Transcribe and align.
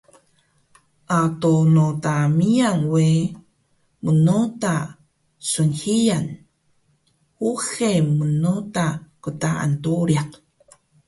Ado 1.21 1.53
noda 1.75 2.15
miyan 2.37 2.79
we 2.93 3.07
mnoda 4.05 4.75
snhiyan, 5.49 6.25
uxe 7.49 7.91
mnoda 8.21 8.85
qtaan 9.23 9.71
doriq 9.83 10.29